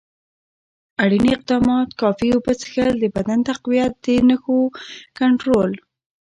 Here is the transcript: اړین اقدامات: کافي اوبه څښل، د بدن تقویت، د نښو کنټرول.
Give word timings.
اړین 1.03 1.25
اقدامات: 1.35 1.89
کافي 2.01 2.27
اوبه 2.33 2.53
څښل، 2.59 2.93
د 2.99 3.05
بدن 3.15 3.39
تقویت، 3.49 3.93
د 4.05 4.05
نښو 4.29 4.59
کنټرول. 5.19 5.71